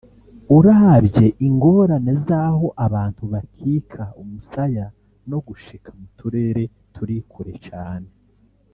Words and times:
uravye 0.57 1.25
ingorane 1.47 2.11
z’aho 2.25 2.67
abantu 2.85 3.21
bakika 3.33 4.03
umusaya 4.21 4.85
no 5.29 5.39
gushika 5.47 5.89
mu 5.99 6.07
turere 6.17 6.63
turi 6.93 7.15
kure 7.31 7.55
cane 7.67 8.11